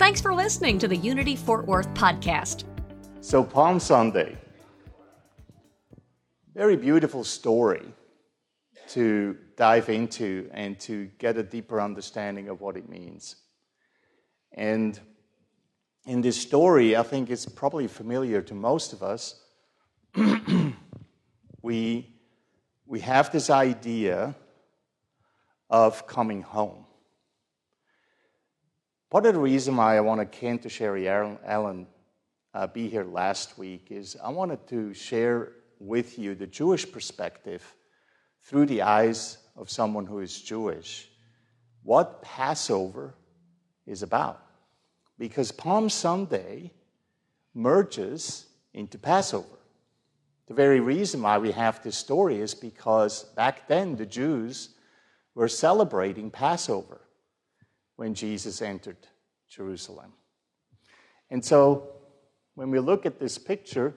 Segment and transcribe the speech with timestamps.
[0.00, 2.64] Thanks for listening to the Unity Fort Worth podcast.
[3.20, 4.38] So, Palm Sunday,
[6.54, 7.84] very beautiful story
[8.88, 13.36] to dive into and to get a deeper understanding of what it means.
[14.54, 14.98] And
[16.06, 19.38] in this story, I think it's probably familiar to most of us.
[21.62, 22.08] we,
[22.86, 24.34] we have this idea
[25.68, 26.79] of coming home.
[29.10, 31.88] Part of the reason why I wanted Cantor Sherry Allen
[32.54, 37.74] uh, be here last week is I wanted to share with you the Jewish perspective
[38.44, 41.08] through the eyes of someone who is Jewish,
[41.82, 43.14] what Passover
[43.84, 44.44] is about
[45.18, 46.70] because Palm Sunday
[47.52, 49.58] merges into Passover.
[50.46, 54.68] The very reason why we have this story is because back then the Jews
[55.34, 57.00] were celebrating Passover
[58.00, 58.96] when Jesus entered
[59.50, 60.14] Jerusalem.
[61.30, 61.90] And so
[62.54, 63.94] when we look at this picture,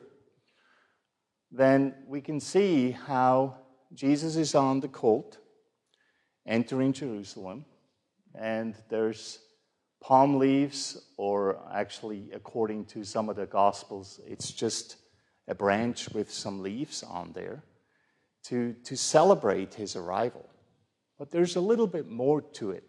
[1.54, 3.56] then we can see how
[3.94, 5.38] Jesus is on the colt
[6.45, 7.64] entering Jerusalem,
[8.36, 9.40] and there's
[10.02, 14.98] palm leaves, or actually, according to some of the Gospels, it's just
[15.48, 17.64] a branch with some leaves on there
[18.48, 20.50] to, to celebrate his arrival.
[21.17, 22.84] But there's a little bit more to it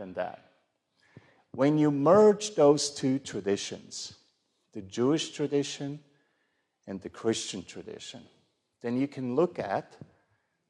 [0.00, 0.40] than that.
[1.52, 4.14] When you merge those two traditions,
[4.72, 6.00] the Jewish tradition
[6.86, 8.22] and the Christian tradition,
[8.82, 9.96] then you can look at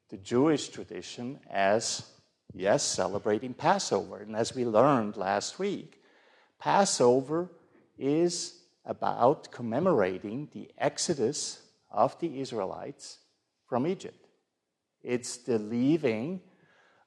[0.09, 2.03] the Jewish tradition as
[2.53, 4.17] Yes, celebrating Passover.
[4.17, 6.01] And as we learned last week,
[6.59, 7.49] Passover
[7.97, 13.19] is about commemorating the exodus of the Israelites
[13.67, 14.27] from Egypt.
[15.01, 16.41] It's the leaving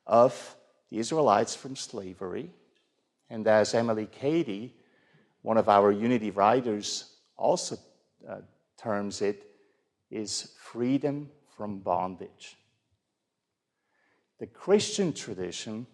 [0.06, 0.56] of
[0.94, 2.48] the Israelites from slavery.
[3.28, 4.76] And as Emily Cady,
[5.42, 7.76] one of our Unity writers, also
[8.28, 8.36] uh,
[8.78, 9.44] terms it,
[10.12, 12.56] is freedom from bondage.
[14.38, 15.88] The Christian tradition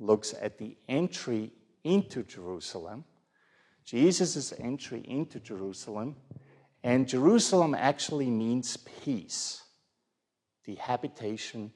[0.00, 1.52] looks at the entry
[1.84, 3.04] into Jerusalem,
[3.84, 6.16] Jesus' entry into Jerusalem,
[6.82, 9.62] and Jerusalem actually means peace,
[10.64, 11.70] the habitation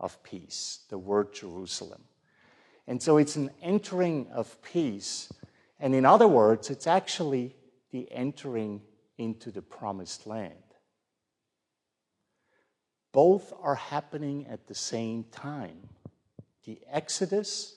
[0.00, 2.02] of peace, the word Jerusalem.
[2.88, 5.30] And so it's an entering of peace.
[5.78, 7.54] And in other words, it's actually
[7.92, 8.80] the entering
[9.18, 10.54] into the promised land.
[13.12, 15.76] Both are happening at the same time
[16.64, 17.76] the exodus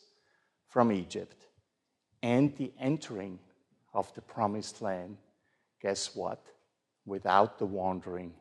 [0.69, 1.45] from Egypt
[2.23, 3.39] and the entering
[3.93, 5.17] of the promised land.
[5.81, 6.41] Guess what?
[7.05, 8.33] Without the wandering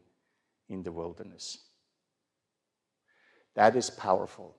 [0.69, 1.59] in the wilderness.
[3.55, 4.55] That is powerful.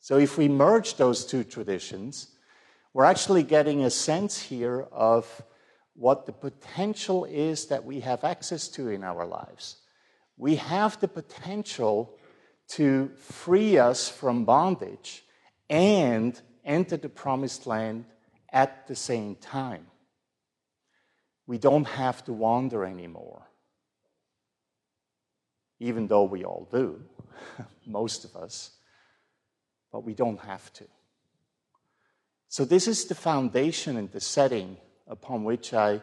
[0.00, 2.28] So, if we merge those two traditions,
[2.94, 5.42] we're actually getting a sense here of
[5.94, 9.78] what the potential is that we have access to in our lives
[10.38, 12.16] we have the potential
[12.68, 15.24] to free us from bondage
[15.68, 18.04] and enter the promised land
[18.52, 19.86] at the same time.
[21.46, 23.42] We don't have to wander anymore,
[25.80, 27.02] even though we all do,
[27.86, 28.77] most of us,
[29.92, 30.84] but we don't have to.
[32.48, 34.76] So, this is the foundation and the setting
[35.06, 36.00] upon which I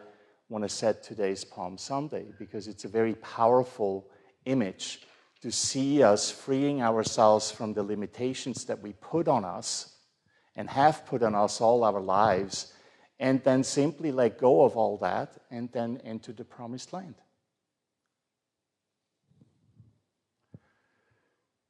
[0.48, 4.08] want to set today's Palm Sunday because it's a very powerful
[4.44, 5.00] image
[5.42, 9.96] to see us freeing ourselves from the limitations that we put on us
[10.56, 12.72] and have put on us all our lives,
[13.20, 17.14] and then simply let go of all that and then enter the promised land.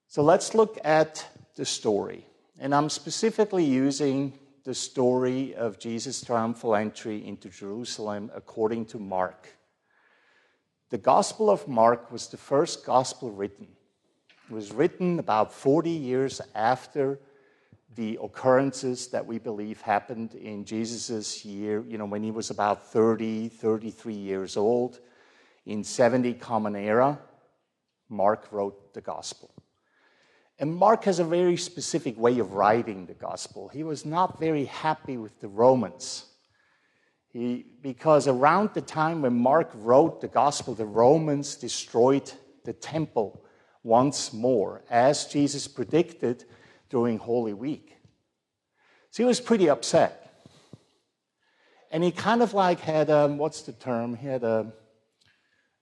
[0.07, 1.27] So let's look at
[1.57, 2.25] the story.
[2.59, 4.33] And I'm specifically using
[4.65, 9.49] the story of Jesus' triumphal entry into Jerusalem according to Mark.
[10.91, 13.67] The Gospel of Mark was the first gospel written.
[14.49, 17.19] It was written about 40 years after
[17.97, 22.93] the occurrences that we believe happened in Jesus' year, you know, when he was about
[22.93, 25.01] 30, 33 years old.
[25.65, 27.19] In 70 Common Era,
[28.09, 29.51] Mark wrote the Gospel.
[30.59, 33.69] And Mark has a very specific way of writing the Gospel.
[33.69, 36.25] He was not very happy with the Romans
[37.37, 42.33] He, because around the time when Mark wrote the gospel, the Romans destroyed
[42.65, 43.45] the temple
[43.83, 46.45] once more, as Jesus predicted
[46.89, 47.99] during Holy Week.
[49.11, 50.43] So he was pretty upset.
[51.91, 54.17] And he kind of like had, um, what's the term?
[54.17, 54.73] He had a,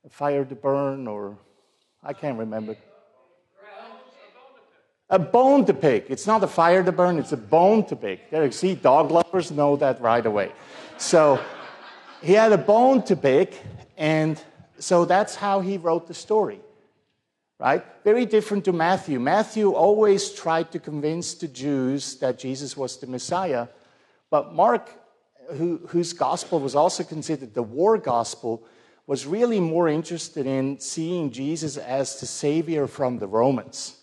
[0.04, 1.38] a fire to burn, or
[2.02, 2.76] I can't remember.
[5.14, 6.10] A bone to pick.
[6.10, 8.32] It's not a fire to burn, it's a bone to pick.
[8.32, 10.50] There, see, dog lovers know that right away.
[10.98, 11.40] So
[12.20, 13.62] he had a bone to pick,
[13.96, 14.42] and
[14.80, 16.58] so that's how he wrote the story.
[17.60, 17.84] Right?
[18.02, 19.20] Very different to Matthew.
[19.20, 23.68] Matthew always tried to convince the Jews that Jesus was the Messiah,
[24.30, 24.90] but Mark,
[25.52, 28.64] who, whose gospel was also considered the war gospel,
[29.06, 34.00] was really more interested in seeing Jesus as the savior from the Romans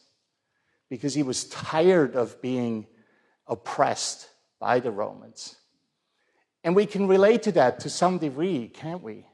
[0.92, 2.86] because he was tired of being
[3.48, 4.28] oppressed
[4.60, 5.56] by the Romans.
[6.66, 9.26] And we can relate to that to some degree, can't we?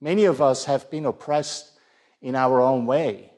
[0.00, 1.70] Many of us have been oppressed
[2.20, 3.30] in our own way,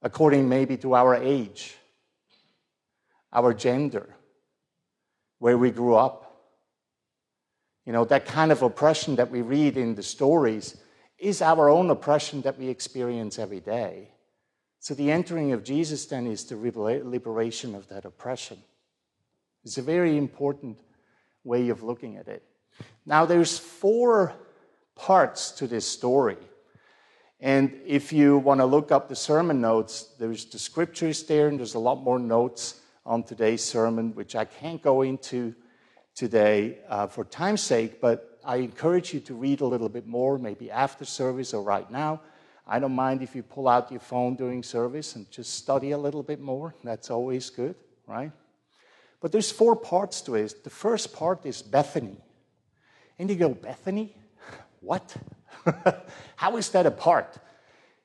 [0.00, 1.74] according maybe to our age,
[3.32, 4.14] our gender,
[5.40, 6.44] where we grew up.
[7.84, 10.76] You know, that kind of oppression that we read in the stories
[11.18, 14.12] is our own oppression that we experience every day.
[14.80, 18.58] So the entering of Jesus then is the liberation of that oppression.
[19.64, 20.78] It's a very important
[21.44, 22.42] way of looking at it.
[23.04, 24.34] Now, there's four
[24.94, 26.38] parts to this story.
[27.40, 31.58] And if you want to look up the sermon notes, there's the scriptures there, and
[31.58, 35.54] there's a lot more notes on today's sermon, which I can't go into
[36.14, 40.36] today uh, for time's sake, but I encourage you to read a little bit more,
[40.36, 42.20] maybe after service or right now.
[42.68, 45.98] I don't mind if you pull out your phone during service and just study a
[45.98, 46.74] little bit more.
[46.84, 47.74] That's always good,
[48.06, 48.30] right?
[49.20, 50.62] But there's four parts to it.
[50.64, 52.16] The first part is Bethany.
[53.18, 54.14] And you go, Bethany?
[54.80, 55.16] What?
[56.36, 57.36] How is that a part?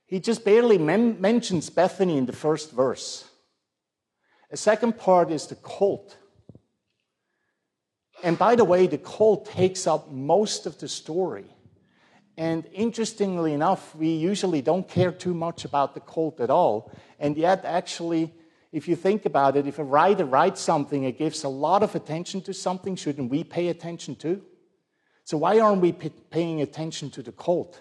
[0.07, 3.29] He just barely men- mentions Bethany in the first verse.
[4.49, 6.17] The second part is the colt.
[8.23, 11.45] And by the way, the colt takes up most of the story.
[12.37, 16.91] And interestingly enough, we usually don't care too much about the colt at all.
[17.19, 18.33] And yet, actually,
[18.71, 21.93] if you think about it, if a writer writes something, it gives a lot of
[21.93, 24.41] attention to something, shouldn't we pay attention to?
[25.25, 27.79] So why aren't we paying attention to the colt?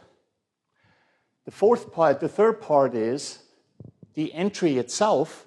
[1.47, 3.39] The fourth part, the third part is
[4.15, 5.47] the entry itself.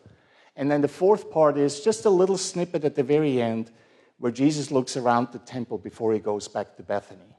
[0.56, 3.72] And then the fourth part is just a little snippet at the very end
[4.18, 7.36] where Jesus looks around the temple before he goes back to Bethany,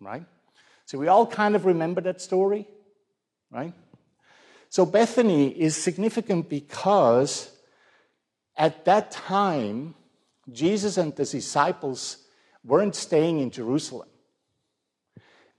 [0.00, 0.24] right?
[0.88, 2.66] So we all kind of remember that story,
[3.50, 3.74] right?
[4.70, 7.54] So Bethany is significant because
[8.56, 9.94] at that time,
[10.50, 12.24] Jesus and the disciples
[12.64, 14.08] weren't staying in Jerusalem.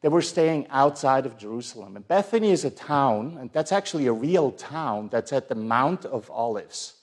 [0.01, 1.95] They were staying outside of Jerusalem.
[1.95, 6.05] And Bethany is a town, and that's actually a real town that's at the Mount
[6.05, 6.95] of Olives,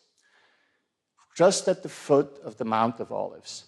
[1.37, 3.67] just at the foot of the Mount of Olives.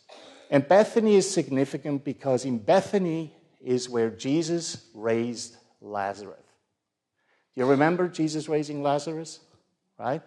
[0.50, 6.36] And Bethany is significant because in Bethany is where Jesus raised Lazarus.
[7.54, 9.40] Do you remember Jesus raising Lazarus?
[9.98, 10.22] Right?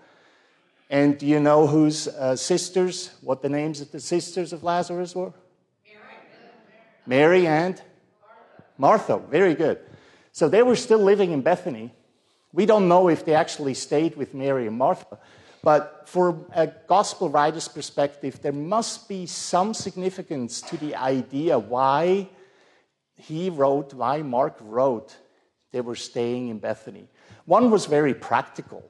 [0.89, 5.16] And do you know whose uh, sisters, what the names of the sisters of Lazarus
[5.16, 5.33] were?
[7.05, 7.82] Mary and
[8.77, 9.17] Martha.
[9.17, 9.79] Very good.
[10.34, 11.94] So they were still living in Bethany.
[12.53, 15.17] We don't know if they actually stayed with Mary and Martha,
[15.63, 22.27] but for a gospel writer's perspective, there must be some significance to the idea why
[23.22, 25.16] he wrote, why Mark wrote,
[25.72, 27.08] they were staying in Bethany.
[27.46, 28.84] One was very practical.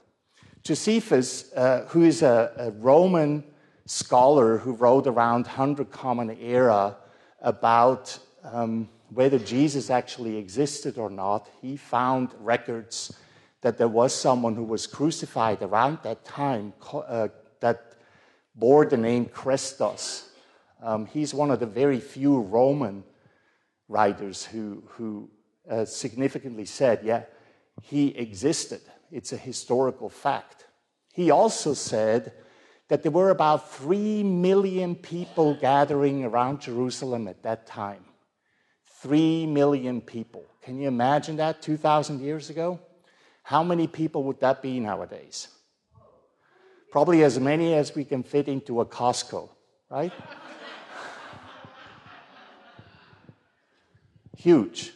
[0.63, 3.43] Josephus, uh, who is a, a, Roman
[3.85, 6.95] scholar who wrote around 100 Common Era
[7.41, 13.13] about um, whether Jesus actually existed or not, he found records
[13.61, 17.27] that there was someone who was crucified around that time uh,
[17.59, 17.93] that
[18.55, 20.29] bore the name Christos.
[20.81, 23.03] Um, he's one of the very few Roman
[23.91, 25.29] writers who, who
[25.69, 27.23] uh, significantly said, yeah,
[27.83, 28.81] he existed.
[29.11, 30.65] It's a historical fact.
[31.13, 32.31] He also said
[32.87, 38.05] that there were about 3 million people gathering around Jerusalem at that time.
[39.01, 40.45] 3 million people.
[40.61, 42.79] Can you imagine that 2,000 years ago?
[43.43, 45.47] How many people would that be nowadays?
[46.91, 49.49] Probably as many as we can fit into a Costco,
[49.89, 50.13] right?
[54.41, 54.91] Huge.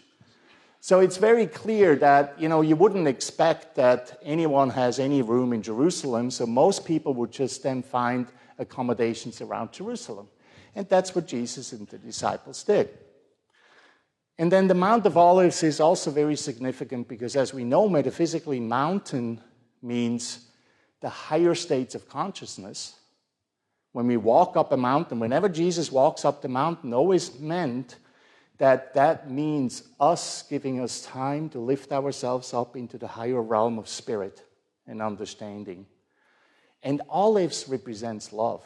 [0.80, 5.54] So it's very clear that you know you wouldn't expect that anyone has any room
[5.54, 8.26] in Jerusalem, so most people would just then find
[8.58, 10.30] accommodations around Jerusalem.
[10.74, 12.90] And that's what Jesus and the disciples did.
[14.40, 18.60] And then the Mount of Olives is also very significant because, as we know, metaphysically,
[18.60, 19.42] mountain
[19.84, 20.48] means
[21.02, 22.96] the higher states of consciousness.
[23.92, 27.98] When we walk up a mountain, whenever Jesus walks up the mountain, always meant
[28.58, 33.78] that that means us giving us time to lift ourselves up into the higher realm
[33.78, 34.44] of spirit
[34.88, 35.86] and understanding.
[36.82, 38.64] And olives represents love.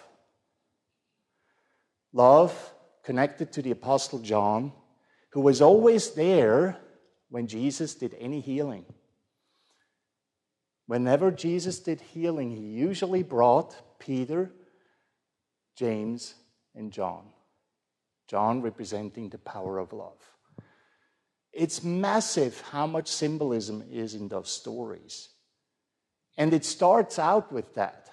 [2.13, 4.71] Love connected to the Apostle John,
[5.31, 6.77] who was always there
[7.29, 8.85] when Jesus did any healing.
[10.85, 14.51] Whenever Jesus did healing, he usually brought Peter,
[15.75, 16.33] James,
[16.75, 17.25] and John.
[18.29, 20.21] John representing the power of love.
[21.51, 25.29] It's massive how much symbolism is in those stories.
[26.37, 28.11] And it starts out with that.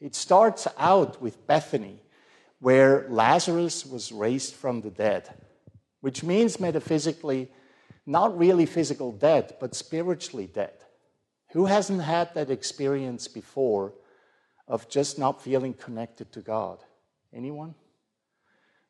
[0.00, 2.02] It starts out with Bethany,
[2.60, 5.28] where Lazarus was raised from the dead,
[6.00, 7.50] which means metaphysically,
[8.06, 10.72] not really physical dead, but spiritually dead.
[11.52, 13.92] Who hasn't had that experience before
[14.66, 16.78] of just not feeling connected to God?
[17.34, 17.74] Anyone?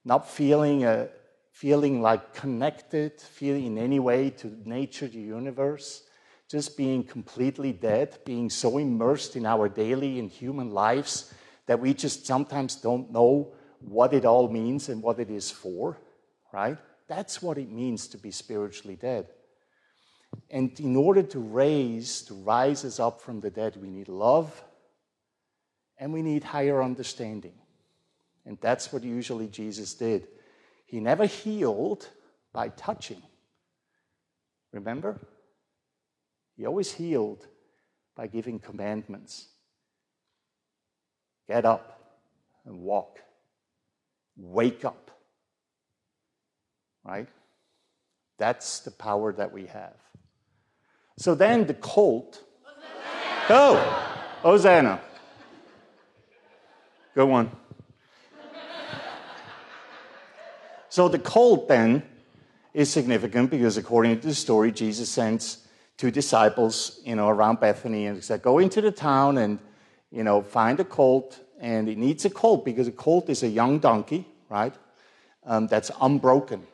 [0.04, 1.06] Not feeling, a, uh,
[1.52, 6.02] feeling like connected, feeling in any way to nature, the universe?
[6.52, 11.32] just being completely dead, being so immersed in our daily and human lives
[11.64, 15.96] that we just sometimes don't know what it all means and what it is for,
[16.52, 16.76] right?
[17.08, 19.28] That's what it means to be spiritually dead.
[20.50, 24.62] And in order to raise, to rise us up from the dead, we need love
[25.96, 27.54] and we need higher understanding.
[28.44, 30.28] And that's what usually Jesus did.
[30.86, 32.08] He never healed
[32.52, 33.22] by touching.
[34.72, 35.20] Remember?
[36.56, 37.46] He always healed
[38.16, 39.48] by giving commandments.
[41.48, 42.18] Get up
[42.64, 43.20] and walk.
[44.36, 45.10] Wake up.
[47.04, 47.28] Right?
[48.38, 49.94] That's the power that we have.
[51.18, 52.42] So then the colt.
[53.48, 53.74] Go!
[53.76, 55.00] Oh, Hosanna.
[57.14, 57.50] Good one.
[60.92, 62.02] So the colt then
[62.74, 68.04] is significant because according to the story, Jesus sends two disciples, you know, around Bethany
[68.04, 69.58] and said, go into the town and,
[70.10, 71.40] you know, find a colt.
[71.58, 74.74] And it needs a colt because a colt is a young donkey, right?
[75.46, 76.66] Um, that's unbroken.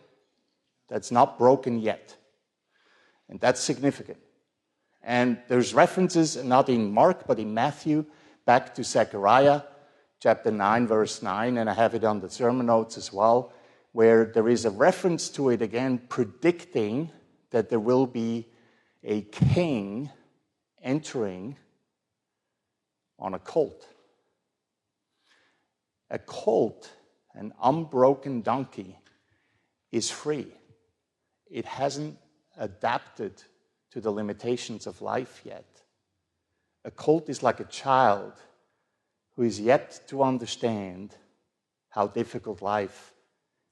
[0.89, 2.17] That's not broken yet.
[3.29, 4.19] And that's significant.
[5.01, 8.05] And there's references, not in Mark, but in Matthew,
[8.45, 9.63] back to Zechariah
[10.21, 13.53] chapter 9, verse 9, and I have it on the sermon notes as well,
[13.99, 17.11] where there is a reference to it again, predicting
[17.51, 18.47] that there will be
[19.03, 20.09] a king
[20.81, 21.57] entering
[23.19, 23.89] on a colt.
[26.11, 26.93] A colt,
[27.35, 28.97] an unbroken donkey,
[29.91, 30.47] is free.
[31.51, 32.17] It hasn't
[32.57, 33.43] adapted
[33.91, 35.83] to the limitations of life yet.
[36.85, 38.35] A colt is like a child
[39.35, 41.17] who is yet to understand
[41.89, 43.13] how difficult life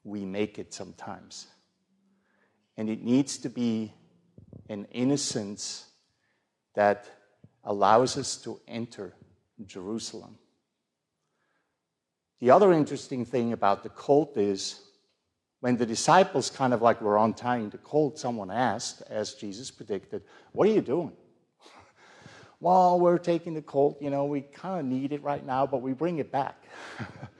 [0.06, 1.48] we make it sometimes.
[2.76, 3.92] And it needs to be
[4.68, 5.86] an innocence
[6.74, 7.06] that
[7.64, 9.14] allows us to enter
[9.64, 10.38] Jerusalem.
[12.38, 14.80] The other interesting thing about the colt is
[15.60, 20.22] when the disciples kind of like were untying the colt, someone asked, as Jesus predicted,
[20.52, 21.12] What are you doing?
[22.60, 25.80] well, we're taking the colt, you know, we kind of need it right now, but
[25.82, 26.62] we bring it back.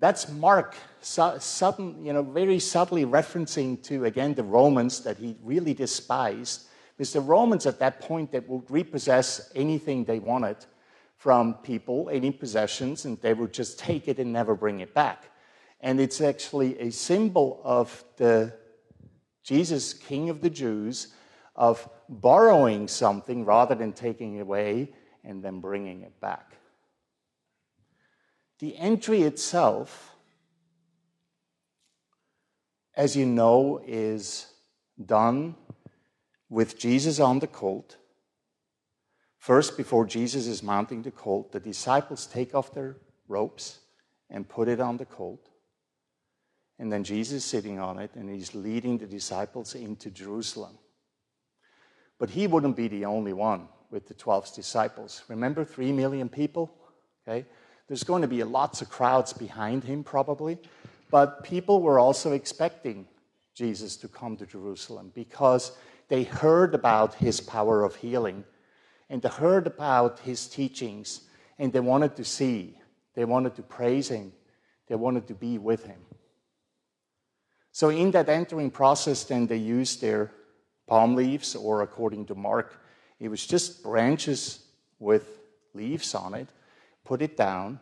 [0.00, 5.74] That's Mark, sudden, you know, very subtly referencing to, again, the Romans that he really
[5.74, 6.68] despised.
[6.96, 10.56] Because the Romans at that point, they would repossess anything they wanted
[11.16, 15.24] from people, any possessions, and they would just take it and never bring it back.
[15.82, 18.54] And it's actually a symbol of the
[19.42, 21.08] Jesus, King of the Jews,
[21.54, 26.54] of borrowing something rather than taking it away and then bringing it back.
[28.60, 30.14] The entry itself,
[32.94, 34.52] as you know, is
[35.04, 35.54] done
[36.50, 37.96] with Jesus on the colt.
[39.38, 42.98] First, before Jesus is mounting the colt, the disciples take off their
[43.28, 43.78] ropes
[44.28, 45.48] and put it on the colt.
[46.78, 50.76] And then Jesus is sitting on it and he's leading the disciples into Jerusalem.
[52.18, 55.22] But he wouldn't be the only one with the 12 disciples.
[55.28, 56.74] Remember, three million people?
[57.26, 57.46] Okay?
[57.90, 60.58] There's going to be lots of crowds behind him, probably.
[61.10, 63.08] But people were also expecting
[63.52, 65.72] Jesus to come to Jerusalem because
[66.06, 68.44] they heard about his power of healing
[69.08, 71.22] and they heard about his teachings
[71.58, 72.78] and they wanted to see,
[73.14, 74.34] they wanted to praise him,
[74.86, 75.98] They wanted to be with him.
[77.72, 80.30] So, in that entering process, then they used their
[80.86, 82.80] palm leaves, or according to Mark,
[83.18, 84.60] it was just branches
[85.00, 85.40] with
[85.74, 86.46] leaves on it,
[87.10, 87.80] put it down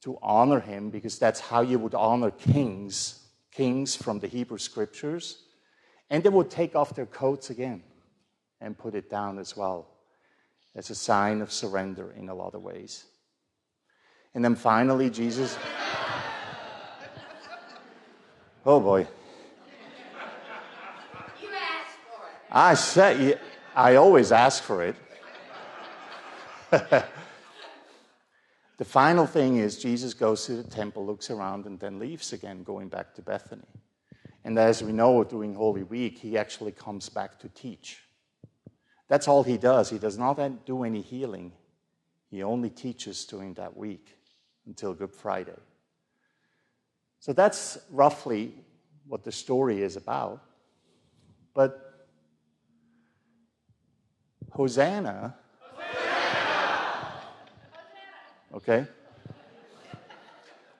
[0.00, 3.18] to honor him, because that's how you would honor kings,
[3.50, 5.42] kings from the Hebrew scriptures.
[6.08, 7.82] And they would take off their coats again
[8.60, 9.88] and put it down as well
[10.76, 13.06] as a sign of surrender in a lot of ways.
[14.34, 15.58] And then finally, Jesus.
[18.64, 19.00] Oh boy.
[21.40, 22.36] You asked for it.
[22.52, 23.34] I say,
[23.74, 24.94] I always ask for it.
[28.82, 32.64] the final thing is Jesus goes to the temple, looks around, and then leaves again,
[32.64, 33.62] going back to Bethany.
[34.42, 38.02] And as we know, during Holy Week, he actually comes back to teach.
[39.06, 39.88] That's all he does.
[39.88, 41.52] He does not do any healing,
[42.28, 44.18] he only teaches during that week
[44.66, 45.60] until Good Friday.
[47.20, 48.52] So that's roughly
[49.06, 50.42] what the story is about.
[51.54, 52.08] But
[54.50, 55.36] Hosanna,
[58.54, 58.86] okay?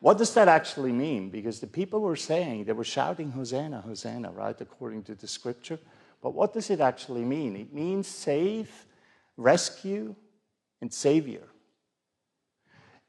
[0.00, 1.30] What does that actually mean?
[1.30, 5.78] Because the people were saying, they were shouting, Hosanna, Hosanna, right, according to the scripture.
[6.20, 7.54] But what does it actually mean?
[7.54, 8.68] It means save,
[9.36, 10.16] rescue,
[10.80, 11.46] and savior.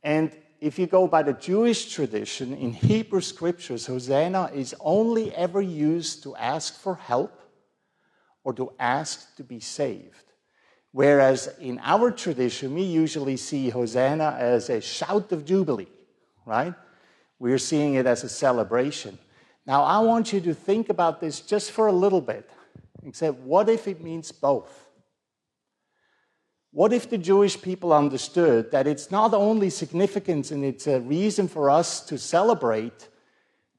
[0.04, 5.62] And if you go by the Jewish tradition, in Hebrew scriptures, Hosanna is only ever
[5.62, 7.42] used to ask for help
[8.44, 10.33] or to ask to be saved.
[10.94, 15.90] Whereas in our tradition, we usually see Hosanna as a shout of jubilee,
[16.46, 16.74] right?
[17.40, 19.18] We're seeing it as a celebration.
[19.66, 22.50] Now, I want you to think about this just for a little bit
[23.12, 24.90] say, what if it means both?
[26.72, 31.48] What if the Jewish people understood that it's not only significance and it's a reason
[31.48, 33.10] for us to celebrate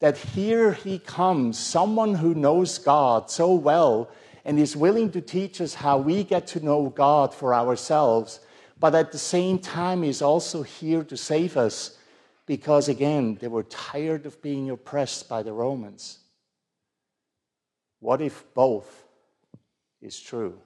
[0.01, 4.11] that here he comes, someone who knows God so well
[4.45, 8.41] and is willing to teach us how we get to know God for ourselves,
[8.79, 11.99] but at the same time is also here to save us
[12.47, 16.19] because, again, they were tired of being oppressed by the Romans.
[18.01, 19.07] What if both
[20.03, 20.59] is true?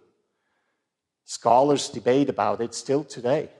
[1.25, 3.51] Scholars debate about it still today.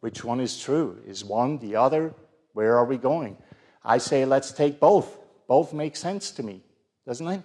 [0.00, 1.02] Which one is true?
[1.06, 2.14] Is one the other?
[2.52, 3.36] Where are we going?
[3.84, 5.18] I say let's take both.
[5.46, 6.62] Both make sense to me,
[7.06, 7.42] doesn't it?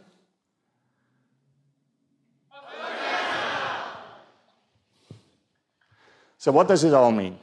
[6.40, 7.38] So, what does it all mean?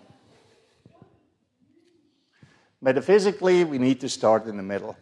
[2.81, 4.97] Metaphysically, we need to start in the middle.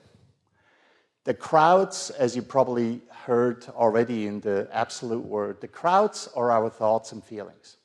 [1.22, 6.70] The crowds, as you probably heard already in the absolute word, the crowds are our
[6.70, 7.76] thoughts and feelings.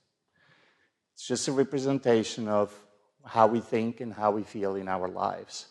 [1.14, 2.74] It's just a representation of
[3.24, 5.68] how we think and how we feel in our lives.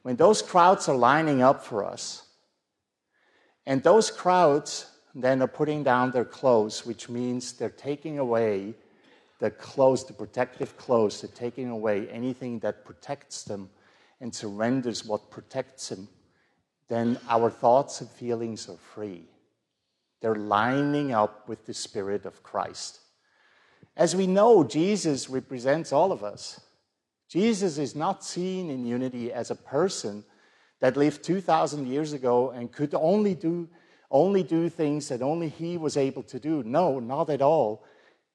[0.00, 2.26] When those crowds are lining up for us,
[3.66, 8.76] and those crowds then are putting down their clothes, which means they're taking away
[9.40, 13.68] the clothes, the protective clothes, they're taking away anything that protects them
[14.20, 16.08] and surrenders what protects them
[16.88, 19.24] then our thoughts and feelings are free.
[20.20, 23.00] They're lining up with the Spirit of Christ.
[23.96, 26.60] As we know, Jesus represents all of us.
[27.28, 30.24] Jesus is not seen in unity as a person
[30.80, 33.68] that lived 2,000 years ago and could only do,
[34.10, 36.62] only do things that only he was able to do.
[36.64, 37.84] No, not at all.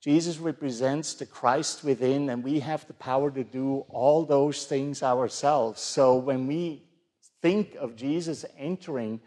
[0.01, 5.03] Jesus represents the Christ within, and we have the power to do all those things
[5.03, 5.81] ourselves.
[5.81, 6.83] So when we
[7.41, 9.19] think of Jesus entering,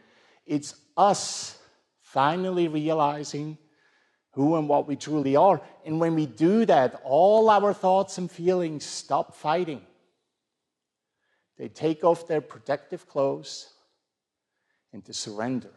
[0.46, 1.58] it's us
[2.00, 3.58] finally realizing
[4.32, 5.61] who and what we truly are.
[5.85, 9.82] And when we do that, all our thoughts and feelings stop fighting.
[11.58, 13.68] They take off their protective clothes
[14.92, 15.70] and to surrender.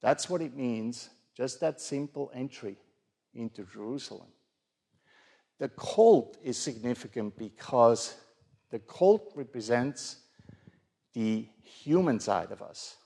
[0.00, 2.76] That's what it means, just that simple entry
[3.32, 4.26] into Jerusalem.
[5.60, 8.16] The colt is significant because
[8.72, 10.16] the colt represents
[11.14, 12.96] the human side of us.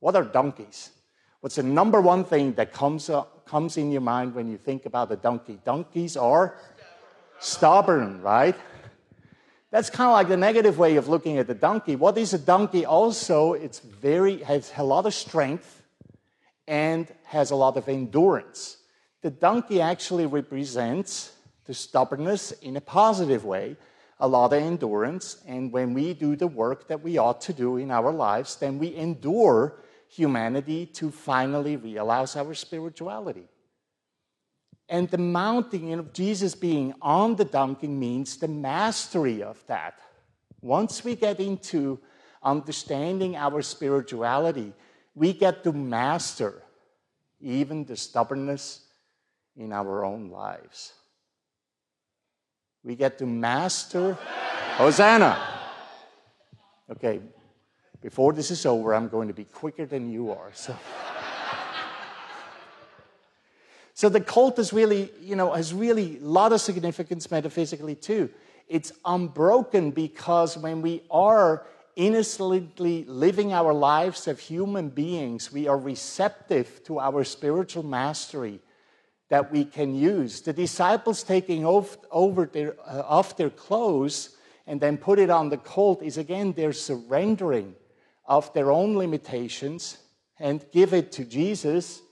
[0.00, 0.90] What are donkeys?
[1.40, 4.86] What's the number one thing that comes, up, comes in your mind when you think
[4.86, 5.58] about a donkey?
[5.62, 6.56] Donkeys are
[7.40, 8.56] stubborn, right?
[9.70, 11.96] That's kind of like the negative way of looking at the donkey.
[11.96, 12.86] What is a donkey?
[12.86, 15.81] Also, it's very has a lot of strength
[16.72, 18.78] and has a lot of endurance.
[19.20, 21.32] The donkey actually represents
[21.66, 23.76] the stubbornness in a positive way
[24.18, 25.42] a lot of endurance.
[25.46, 28.78] And when we do the work that we ought to do in our lives, then
[28.78, 33.48] we endure humanity to finally realize our spirituality.
[34.88, 39.98] And the mounting of Jesus being on the donkey means the mastery of that.
[40.62, 41.98] Once we get into
[42.42, 44.72] understanding our spirituality,
[45.14, 46.61] we get to master
[47.42, 48.86] even the stubbornness
[49.56, 50.92] in our own lives.
[52.84, 54.14] We get to master
[54.76, 55.38] Hosanna.
[56.90, 57.20] Okay,
[58.00, 60.50] before this is over, I'm going to be quicker than you are.
[60.54, 60.76] So.
[63.94, 68.30] So the cult is really, you know, has really a lot of significance metaphysically too.
[68.68, 71.64] It's unbroken because when we are
[71.96, 78.60] innocently living our lives as human beings, we are receptive to our spiritual mastery
[79.28, 80.40] that we can use.
[80.42, 85.48] The disciples taking off, over their, uh, off their clothes and then put it on
[85.48, 87.74] the colt is again their surrendering
[88.26, 89.98] of their own limitations
[90.38, 92.02] and give it to Jesus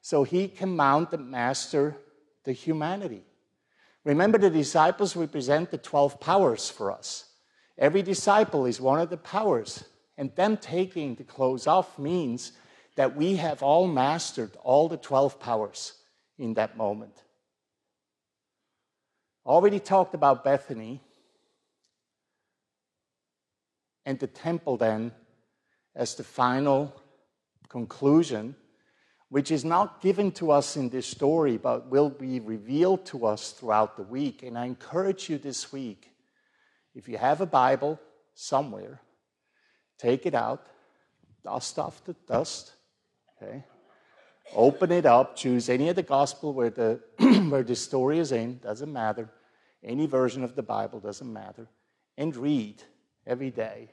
[0.00, 1.96] so he can mount and master
[2.44, 3.24] the humanity.
[4.04, 7.24] Remember, the disciples represent the 12 powers for us.
[7.78, 9.84] Every disciple is one of the powers,
[10.16, 12.52] and them taking the clothes off means
[12.96, 15.92] that we have all mastered all the 12 powers
[16.38, 17.22] in that moment.
[19.44, 21.00] Already talked about Bethany
[24.04, 25.12] and the temple then
[25.94, 27.00] as the final
[27.68, 28.56] conclusion
[29.28, 33.52] which is not given to us in this story, but will be revealed to us
[33.52, 34.42] throughout the week.
[34.42, 36.12] And I encourage you this week,
[36.96, 38.00] if you have a Bible
[38.34, 39.02] somewhere,
[39.98, 40.66] take it out,
[41.44, 42.72] dust off the dust,
[43.36, 43.62] okay?
[44.54, 47.00] Open it up, choose any of the gospel where the,
[47.50, 49.28] where the story is in, doesn't matter.
[49.84, 51.68] Any version of the Bible doesn't matter.
[52.16, 52.82] And read
[53.26, 53.90] every day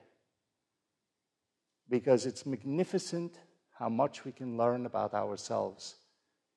[1.90, 3.38] because it's magnificent
[3.78, 5.96] how much we can learn about ourselves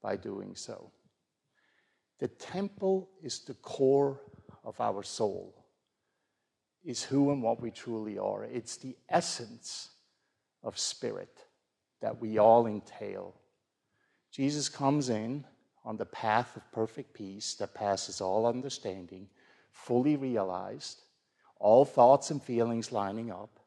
[0.00, 0.92] by doing so.
[2.20, 4.20] The temple is the core
[4.64, 5.55] of our soul,
[6.86, 8.44] is who and what we truly are.
[8.44, 9.90] It's the essence
[10.62, 11.44] of spirit
[12.00, 13.34] that we all entail.
[14.30, 15.44] Jesus comes in
[15.84, 19.28] on the path of perfect peace that passes all understanding,
[19.72, 21.02] fully realized,
[21.58, 23.58] all thoughts and feelings lining up,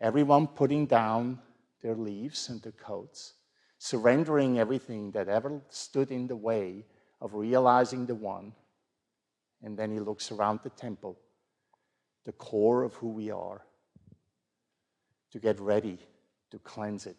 [0.00, 1.38] everyone putting down
[1.80, 3.34] their leaves and their coats,
[3.78, 6.84] surrendering everything that ever stood in the way
[7.20, 8.52] of realizing the one.
[9.62, 11.18] And then he looks around the temple,
[12.28, 13.62] the core of who we are,
[15.32, 15.96] to get ready
[16.50, 17.16] to cleanse it.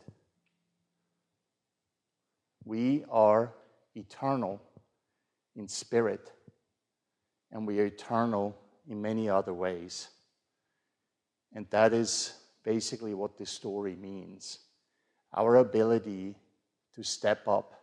[2.63, 3.51] We are
[3.95, 4.61] eternal
[5.55, 6.31] in spirit,
[7.51, 8.55] and we are eternal
[8.87, 10.09] in many other ways.
[11.55, 14.59] And that is basically what this story means
[15.33, 16.35] our ability
[16.93, 17.73] to step up,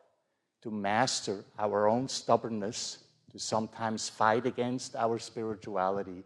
[0.62, 2.98] to master our own stubbornness,
[3.32, 6.22] to sometimes fight against our spirituality,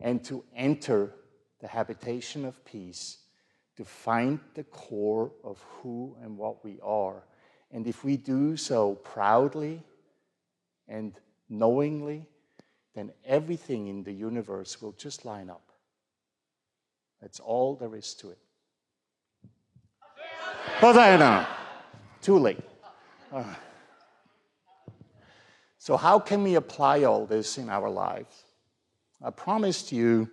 [0.00, 1.12] and to enter
[1.60, 3.18] the habitation of peace,
[3.76, 7.24] to find the core of who and what we are.
[7.70, 9.82] And if we do so proudly
[10.86, 11.12] and
[11.48, 12.26] knowingly,
[12.94, 15.72] then everything in the universe will just line up.
[17.20, 18.38] That's all there is to it.
[20.80, 21.46] Hosanna!
[22.20, 22.60] Too late.
[23.32, 23.54] Uh,
[25.78, 28.44] so, how can we apply all this in our lives?
[29.22, 30.30] I promised you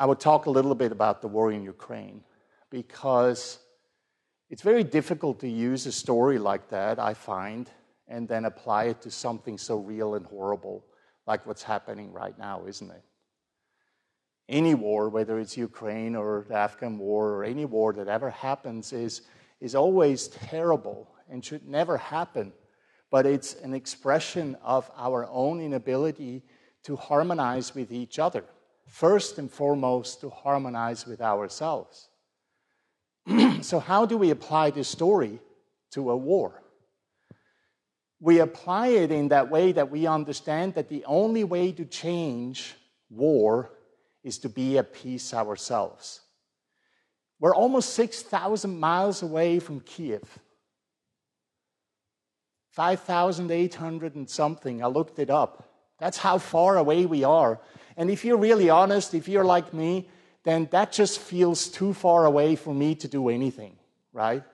[0.00, 2.22] I would talk a little bit about the war in Ukraine
[2.70, 3.58] because
[4.48, 7.68] it's very difficult to use a story like that, I find,
[8.06, 10.84] and then apply it to something so real and horrible
[11.26, 13.02] like what's happening right now, isn't it?
[14.48, 18.92] any war, whether it's Ukraine or the Afghan war or any war that ever happens,
[18.92, 19.22] is,
[19.60, 22.52] is always terrible and should never happen.
[23.10, 26.42] But it's an expression of our own inability
[26.84, 28.44] to harmonize with each other.
[28.86, 32.08] First and foremost, to harmonize with ourselves.
[33.60, 35.38] so, how do we apply this story
[35.90, 36.62] to a war?
[38.20, 42.74] We apply it in that way that we understand that the only way to change
[43.10, 43.70] war
[44.24, 46.20] is to be at peace ourselves.
[47.40, 50.38] We're almost 6,000 miles away from Kiev.
[52.70, 54.82] 5,800 and something.
[54.82, 55.68] I looked it up.
[55.98, 57.60] That's how far away we are.
[57.96, 60.08] And if you're really honest, if you're like me,
[60.44, 63.76] then that just feels too far away for me to do anything,
[64.12, 64.44] right?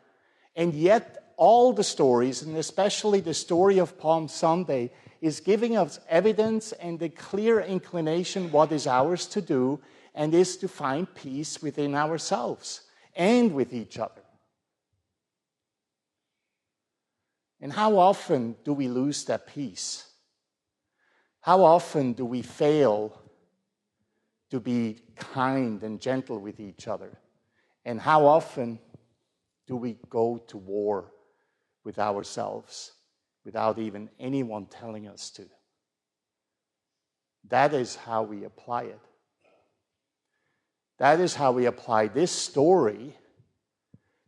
[0.56, 6.00] And yet, all the stories, and especially the story of Palm Sunday, is giving us
[6.08, 9.80] evidence and a clear inclination what is ours to do
[10.14, 12.82] and is to find peace within ourselves
[13.16, 14.22] and with each other.
[17.60, 20.13] And how often do we lose that peace?
[21.44, 23.20] How often do we fail
[24.48, 27.18] to be kind and gentle with each other?
[27.84, 28.78] And how often
[29.66, 31.12] do we go to war
[31.84, 32.92] with ourselves
[33.44, 35.44] without even anyone telling us to?
[37.50, 39.00] That is how we apply it.
[40.96, 43.18] That is how we apply this story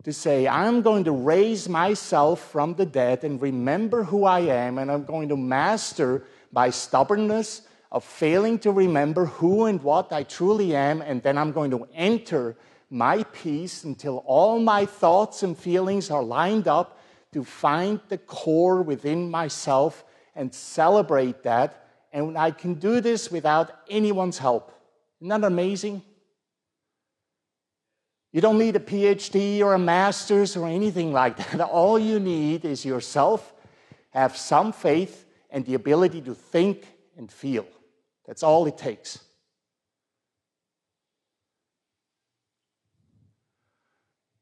[0.05, 4.77] to say, I'm going to raise myself from the dead and remember who I am,
[4.77, 6.27] and I'm going to master
[6.57, 7.61] by stubbornness
[7.93, 11.87] of failing to remember who and what I truly am, and then I'm going to
[11.93, 12.57] enter
[12.89, 16.99] my peace until all my thoughts and feelings are lined up
[17.35, 20.03] to find the core within myself
[20.35, 21.89] and celebrate that.
[22.11, 24.73] And I can do this without anyone's help.
[25.21, 26.01] Isn't that amazing?
[28.33, 31.61] You don't need a PhD or a master's or anything like that.
[31.69, 33.53] All you need is yourself,
[34.13, 37.67] have some faith, and the ability to think and feel.
[38.27, 39.21] That's all it takes.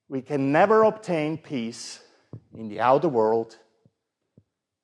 [0.08, 2.00] We can never obtain peace
[2.56, 3.56] in the outer world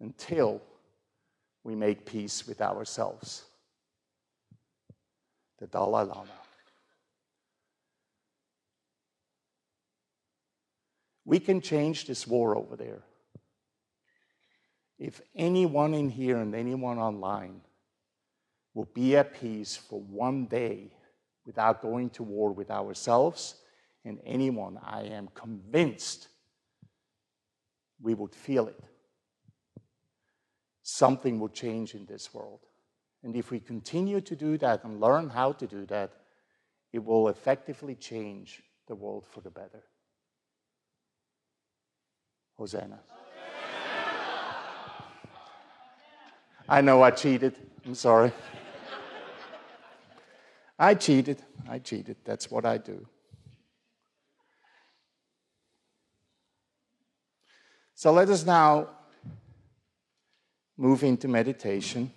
[0.00, 0.61] until
[1.62, 3.44] we make peace with ourselves.
[5.59, 6.26] The Dalai Lama.
[11.24, 13.02] We can change this war over there.
[15.01, 17.63] If anyone in here and anyone online
[18.75, 20.93] will be at peace for one day
[21.47, 23.55] without going to war with ourselves
[24.05, 26.29] and anyone, I am convinced
[28.03, 28.79] we would feel it.
[30.83, 32.61] Something will change in this world.
[33.23, 36.13] And if we continue to do that and learn how to do that,
[36.93, 39.83] it will effectively change the world for the better.
[42.59, 43.01] Hosanna.
[46.70, 47.56] I know I cheated.
[47.85, 48.30] I'm sorry.
[50.78, 51.42] I cheated.
[51.68, 52.16] I cheated.
[52.24, 53.09] That's what I do.
[57.96, 58.88] So let us now
[60.78, 62.12] move into meditation.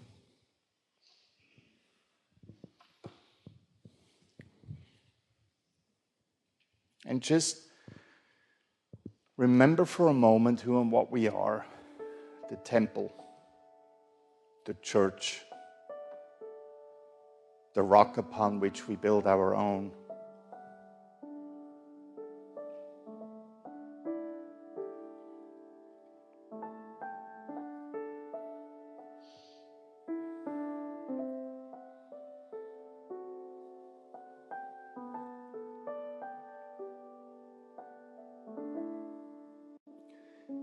[7.07, 7.57] And just
[9.35, 11.65] remember for a moment who and what we are
[12.51, 13.11] the temple,
[14.65, 15.41] the church,
[17.73, 19.91] the rock upon which we build our own.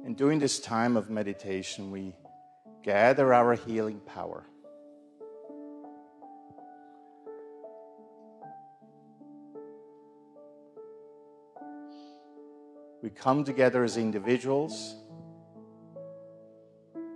[0.04, 2.14] And during this time of meditation, we
[2.82, 4.44] gather our healing power.
[13.02, 14.94] We come together as individuals,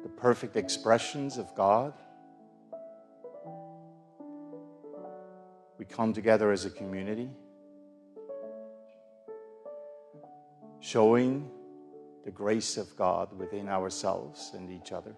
[0.02, 1.92] the perfect expressions of God.
[5.78, 7.28] We come together as a community,
[10.80, 11.50] showing
[12.24, 15.14] the grace of God within ourselves and each other.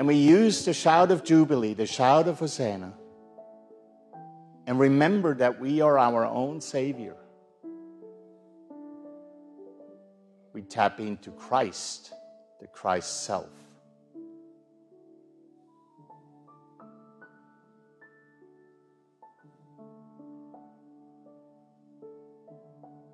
[0.00, 2.94] And we use the shout of Jubilee, the shout of Hosanna,
[4.66, 7.16] and remember that we are our own Savior.
[10.54, 12.14] We tap into Christ,
[12.62, 13.50] the Christ self.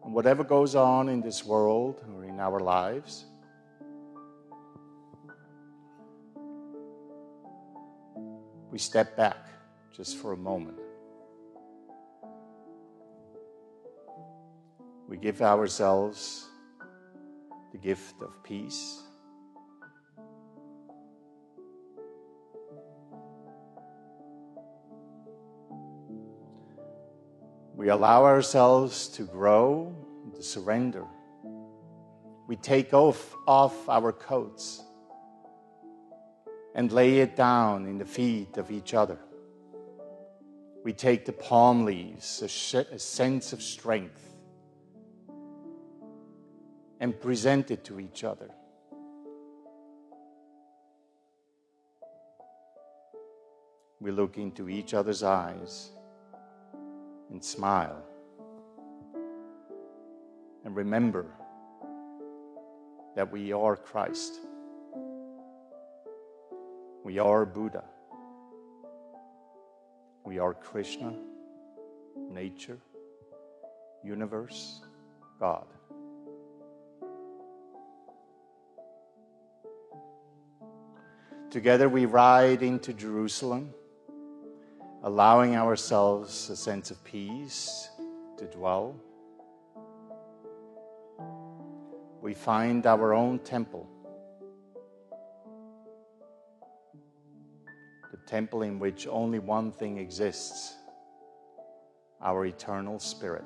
[0.05, 3.25] And whatever goes on in this world or in our lives,
[8.77, 9.39] we step back
[9.91, 10.77] just for a moment.
[15.09, 16.47] We give ourselves
[17.73, 19.01] the gift of peace.
[27.75, 29.97] We allow ourselves to grow,
[30.35, 31.07] to surrender.
[32.47, 34.83] We take off, off our coats
[36.77, 39.19] and lay it down in the feet of each other.
[40.85, 44.35] We take the palm leaves, a, sh- a sense of strength,
[47.01, 48.51] and present it to each other.
[53.99, 55.89] We look into each other's eyes
[57.31, 58.05] and smile.
[60.67, 61.25] And remember
[63.15, 64.41] that we are Christ.
[67.07, 67.85] We are Buddha.
[70.25, 71.15] We are Krishna,
[72.33, 72.79] nature,
[74.03, 74.81] universe,
[75.39, 75.67] God.
[81.49, 83.73] Together we ride into Jerusalem,
[85.05, 87.89] allowing ourselves a sense of peace
[88.37, 88.97] to dwell.
[92.21, 93.89] We find our own temple
[98.27, 100.75] temple in which only one thing exists
[102.21, 103.45] our eternal spirit.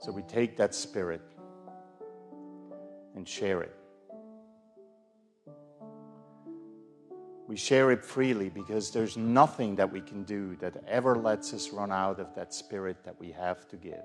[0.00, 1.20] So we take that spirit
[3.16, 3.74] and share it.
[7.48, 11.70] We share it freely because there's nothing that we can do that ever lets us
[11.70, 14.02] run out of that spirit that we have to give.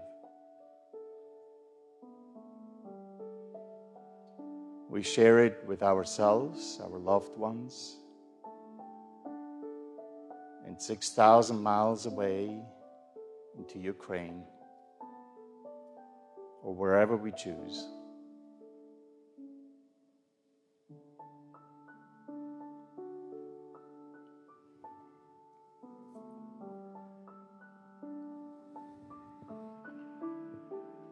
[4.91, 7.95] We share it with ourselves, our loved ones,
[10.67, 12.61] and 6,000 miles away
[13.57, 14.43] into Ukraine
[16.61, 17.87] or wherever we choose.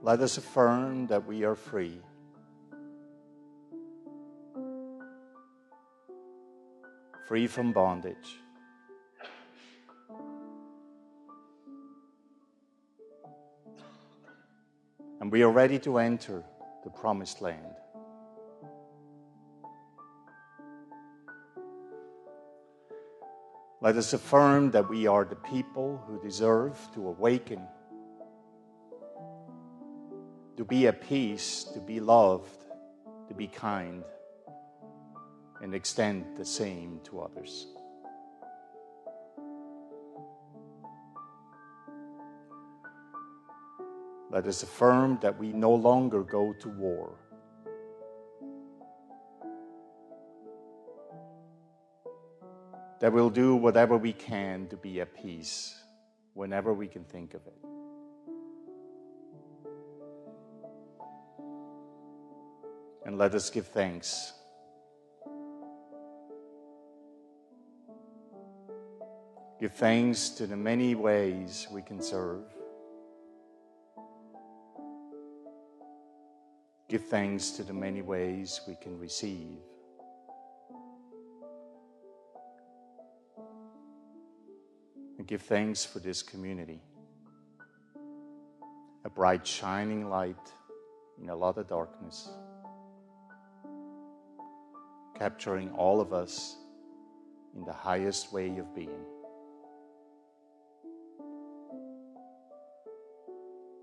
[0.01, 2.01] Let us affirm that we are free
[7.29, 8.39] free from bondage.
[15.21, 16.43] And we are ready to enter
[16.83, 17.75] the promised land.
[23.79, 27.61] Let us affirm that we are the people who deserve to awaken,
[30.57, 32.65] to be at peace, to be loved,
[33.27, 34.03] to be kind
[35.61, 37.67] and extend the same to others.
[44.31, 47.15] Let us affirm that we no longer go to war.
[52.99, 55.75] That we'll do whatever we can to be at peace
[56.33, 57.65] whenever we can think of it.
[63.05, 64.33] And let us give thanks
[69.59, 72.43] Give thanks to the many ways we can serve.
[76.87, 79.57] Give thanks to the many ways we can receive.
[85.17, 86.81] And give thanks for this community.
[89.03, 90.53] A bright, shining light
[91.21, 92.29] in a lot of darkness,
[95.17, 96.55] capturing all of us
[97.57, 99.05] in the highest way of being.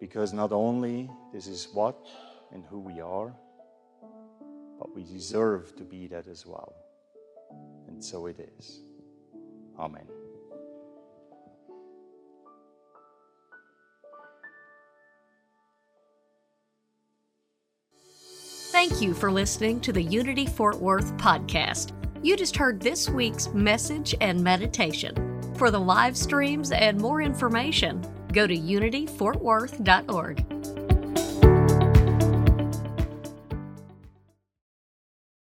[0.07, 2.07] Because not only this is what
[2.53, 3.35] and who we are,
[4.79, 6.73] but we deserve to be that as well.
[7.89, 8.83] And so it is.
[9.77, 10.07] Amen.
[18.71, 21.91] Thank you for listening to the Unity Fort Worth podcast.
[22.23, 25.17] You just heard this week's message and meditation.
[25.57, 30.76] For the live streams and more information, go to unityfortworth.org.